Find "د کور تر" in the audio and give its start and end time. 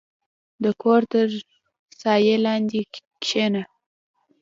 0.63-1.27